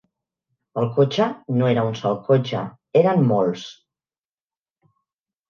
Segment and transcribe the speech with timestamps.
[0.83, 1.27] El cotxe
[1.57, 2.63] no era un sol cotxe
[3.03, 3.69] eren molts.